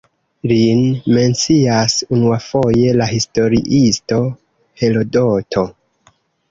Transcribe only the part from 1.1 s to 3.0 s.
mencias unuafoje